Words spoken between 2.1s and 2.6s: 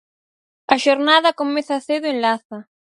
en Laza.